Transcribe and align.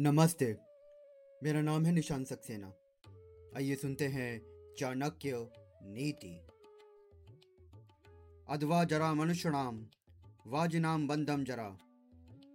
नमस्ते। 0.00 0.56
मेरा 1.42 1.60
नाम 1.60 1.86
है 1.86 1.92
निशान 1.92 2.24
सक्सेना। 2.24 2.72
आइए 3.56 3.76
सुनते 3.76 4.06
हैं 4.06 4.42
चाणक्य 4.78 5.50
नीति। 5.82 6.36
अद्वा 8.48 8.84
जरा 8.84 9.14
मनुष्यणाम 9.14 9.86
वाजिनाम 10.46 11.08
बंदम 11.08 11.44
जरा। 11.44 11.78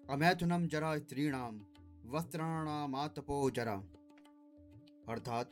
अमैथुनम 0.10 0.68
जरा 0.68 0.98
स्त्रीणाम 0.98 1.66
वस्त्राणामातपो 2.06 3.52
जरा। 3.52 3.76
अर्थात, 5.10 5.52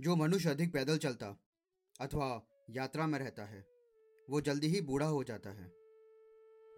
जो 0.00 0.16
मनुष्य 0.16 0.50
अधिक 0.50 0.72
पैदल 0.72 0.98
चलता 0.98 1.36
अथवा 2.00 2.46
यात्रा 2.70 3.06
में 3.06 3.18
रहता 3.18 3.44
है, 3.44 3.66
वो 4.30 4.40
जल्दी 4.40 4.66
ही 4.66 4.80
बूढ़ा 4.80 5.06
हो 5.06 5.24
जाता 5.24 5.50
है। 5.50 5.66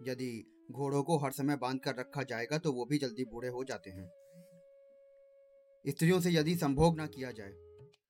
यदि 0.01 0.54
घोड़ों 0.69 1.01
को 1.03 1.17
हर 1.17 1.31
समय 1.31 1.55
बाँध 1.55 1.79
कर 1.79 1.95
रखा 1.95 2.23
जाएगा 2.23 2.57
तो 2.57 2.71
वो 2.71 2.85
भी 2.85 2.97
जल्दी 2.97 3.25
बूढ़े 3.25 3.47
हो 3.47 3.63
जाते 3.63 3.89
हैं। 3.89 4.09
स्त्रियों 5.85 6.19
से 6.19 6.31
यदि 6.31 6.55
संभोग 6.55 6.97
ना 6.97 7.05
किया 7.07 7.31
जाए 7.31 7.51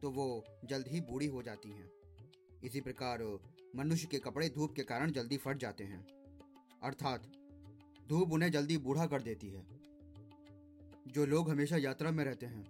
तो 0.02 0.12
वो 0.12 0.44
जल्द 0.66 0.88
ही 0.88 1.02
बूढ़ी 1.02 1.28
हो 1.28 1.42
जाती 1.44 1.70
हैं। 1.70 1.90
इसी 2.64 2.82
प्रकार 2.82 3.24
मनुष्य 3.76 4.08
के 4.12 4.20
कपड़े 4.20 4.50
धूप 4.50 4.74
के 4.76 4.84
कारण 4.84 5.12
जल्दी 5.12 5.38
फट 5.38 5.58
जाते 5.58 5.84
हैं। 5.84 6.06
अर्थात 6.84 7.32
धूप 8.10 8.32
उन्हें 8.32 8.52
जल्दी 8.52 8.78
बूढ़ा 8.78 9.06
कर 9.06 9.22
देती 9.22 9.50
है। 9.50 9.66
जो 11.08 11.26
लोग 11.26 11.50
हमेशा 11.50 11.78
यात्रा 11.78 12.12
में 12.12 12.24
रहते 12.26 12.46
हैं, 12.46 12.66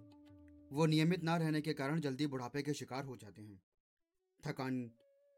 वो 0.72 0.86
नियमित 0.86 1.24
ना 1.24 1.36
रहने 1.36 1.60
के 1.60 1.72
कारण 1.72 2.00
जल्दी 2.00 2.26
बुढ़ापे 2.26 2.62
के 2.62 2.74
शिकार 2.74 3.04
हो 3.04 3.16
जाते 3.16 3.42
हैं। 3.42 3.60
थकान 4.42 4.90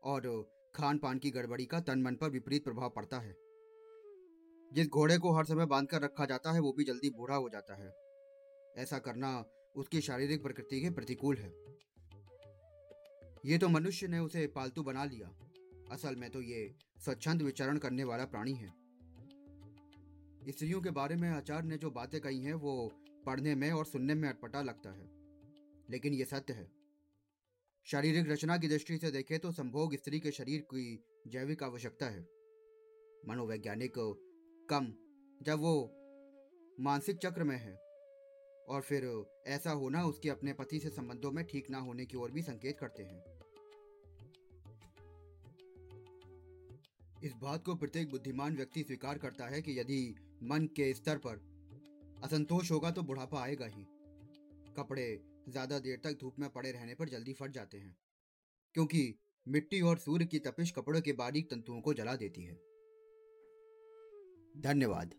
और 0.02 0.30
खान 0.74 0.98
पान 0.98 1.18
की 1.18 1.30
गड़बड़ी 1.30 1.66
का 1.66 1.80
तन 1.80 2.02
मन 2.02 2.14
पर 2.14 2.30
विपरीत 2.30 2.64
प्रभाव 2.64 2.92
पड़ता 2.96 3.18
है। 3.18 3.47
जिस 4.72 4.88
घोड़े 4.88 5.18
को 5.18 5.32
हर 5.32 5.44
समय 5.44 5.66
बाँध 5.66 5.88
कर 5.88 6.00
रखा 6.00 6.24
जाता 6.24 6.52
है, 6.52 6.60
वो 6.60 6.72
भी 6.72 6.84
जल्दी 6.84 7.10
बूढ़ा 7.10 7.36
हो 7.36 7.48
जाता 7.48 7.74
है। 7.74 7.94
ऐसा 8.82 8.98
करना 8.98 9.44
उसकी 9.76 10.00
शारीरिक 10.00 10.42
प्रकृति 10.42 10.80
के 10.80 10.90
प्रतिकूल 10.90 11.36
है। 11.36 11.54
ये 13.46 13.58
तो 13.58 13.68
मनुष्य 13.68 14.08
ने 14.08 14.18
उसे 14.18 14.46
पालतू 14.46 14.82
बना 14.82 15.04
लिया। 15.04 15.50
असल 15.90 16.16
में 16.16 16.30
तो 16.30 16.42
ये 16.42 16.74
स्वच्छंद 17.04 17.42
विचरण 17.42 17.78
करने 17.78 18.04
वाला 18.04 18.24
प्राणी 18.24 18.52
है। 18.52 18.68
स्त्रियों 20.48 20.80
के 20.80 20.90
बारे 20.90 21.16
में 21.16 21.30
आचार्य 21.30 21.68
ने 21.68 21.76
जो 21.76 21.90
बातें 21.90 22.20
कही 22.20 22.40
हैं, 22.40 22.54
वो 22.54 22.92
पढ़ने 23.26 23.54
में 23.54 23.72
और 23.72 23.86
सुनने 23.86 24.14
में 24.14 24.28
अटपटा 24.28 24.62
लगता 24.62 24.90
है। 24.90 25.10
लेकिन 25.90 26.14
ये 26.14 26.24
सत्य 26.24 26.52
है। 26.52 26.70
शारीरिक 27.84 28.30
रचना 28.30 28.58
की 28.58 28.68
दृष्टि 28.68 28.98
से 28.98 29.10
देखें 29.10 29.38
तो 29.38 29.52
संभोग 29.52 29.94
स्त्री 29.94 30.20
के 30.20 30.30
शरीर 30.30 30.60
की 30.60 31.04
जैविक 31.26 31.62
आवश्यकता 31.62 32.06
है। 32.06 32.20
मनोवैज्ञानिक 33.28 34.24
कम, 34.68 34.86
जब 35.40 35.60
वो 35.60 35.74
मानसिक 36.80 37.18
चक्र 37.18 37.44
में 37.44 37.56
है। 37.56 37.76
और 38.68 38.80
फिर 38.80 39.04
ऐसा 39.48 39.70
होना 39.72 40.04
उसके 40.04 40.28
अपने 40.28 40.52
पति 40.52 40.78
से 40.80 40.90
संबंधों 40.90 41.30
में 41.32 41.44
ठीक 41.46 41.70
ना 41.70 41.78
होने 41.80 42.06
की 42.06 42.16
ओर 42.16 42.30
भी 42.30 42.42
संकेत 42.42 42.78
करते 42.78 43.02
हैं। 43.02 43.22
इस 47.22 47.32
बात 47.34 47.64
को 47.64 47.74
प्रत्येक 47.74 48.10
बुद्धिमान 48.10 48.56
व्यक्ति 48.56 48.82
स्वीकार 48.82 49.18
करता 49.18 49.46
है 49.46 49.62
कि 49.62 49.78
यदि 49.78 50.14
मन 50.42 50.66
के 50.76 50.92
स्तर 50.94 51.18
पर 51.18 51.40
असंतोष 52.24 52.70
होगा 52.70 52.90
तो 52.90 53.02
बुढ़ापा 53.02 53.42
आएगा 53.42 53.66
ही। 53.66 53.86
कपड़े 54.76 55.08
ज़्यादा 55.48 55.78
देर 55.78 56.00
तक 56.04 56.18
धूप 56.20 56.38
में 56.38 56.48
पड़े 56.50 56.70
रहने 56.72 56.94
पर 56.94 57.08
जल्दी 57.08 57.32
फट 57.32 57.52
जाते 57.52 57.78
हैं, 57.78 57.96
क्योंकि 58.74 59.14
मिट्टी 59.46 59.80
और 59.80 59.98
सूर्य 59.98 60.26
की 60.26 60.38
तपिश 60.40 60.70
कपड़ों 60.70 61.00
के 61.00 61.12
बारीक 61.14 61.50
तंतुओं 61.50 61.80
को 61.80 61.94
जला 61.94 62.14
देती 62.16 62.42
है। 62.42 62.67
धन्यवाद। 64.62 65.14